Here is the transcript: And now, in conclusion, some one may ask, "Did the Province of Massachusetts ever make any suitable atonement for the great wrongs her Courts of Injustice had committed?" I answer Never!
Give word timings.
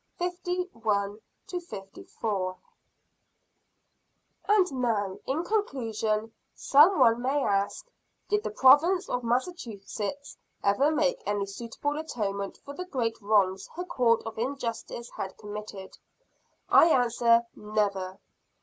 And 0.19 0.33
now, 4.71 5.19
in 5.27 5.43
conclusion, 5.43 6.33
some 6.55 6.97
one 6.99 7.21
may 7.21 7.43
ask, 7.43 7.85
"Did 8.27 8.41
the 8.41 8.49
Province 8.49 9.07
of 9.09 9.23
Massachusetts 9.23 10.39
ever 10.63 10.89
make 10.89 11.21
any 11.27 11.45
suitable 11.45 11.99
atonement 11.99 12.57
for 12.65 12.73
the 12.73 12.85
great 12.85 13.21
wrongs 13.21 13.67
her 13.75 13.85
Courts 13.85 14.25
of 14.25 14.39
Injustice 14.39 15.11
had 15.11 15.37
committed?" 15.37 15.99
I 16.67 16.87
answer 16.87 17.43
Never! 17.55 18.17